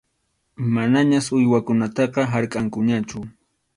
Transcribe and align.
Manañas 0.75 1.25
uywakunataqa 1.37 2.21
harkʼankuñachu. 2.31 3.17